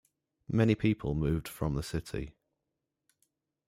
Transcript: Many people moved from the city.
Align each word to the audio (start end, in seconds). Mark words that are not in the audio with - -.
Many 0.49 0.73
people 0.73 1.13
moved 1.13 1.47
from 1.47 1.75
the 1.75 1.83
city. 1.83 2.33